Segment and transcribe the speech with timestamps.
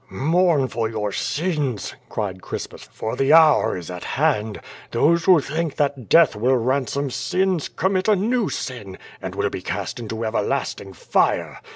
[0.09, 4.59] "Mourn for your sins," cried Crispus, "for the hour is at hand.
[4.89, 9.61] Those who think that death will ransom sins, commit a new sin and will be
[9.61, 11.59] cast into everlasting fire.